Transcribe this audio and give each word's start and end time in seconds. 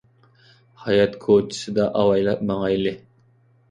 ھايات 0.85 1.13
كوچىسىدا 1.27 1.89
ئاۋايلاپ 2.01 2.47
ماڭايلى! 2.53 3.01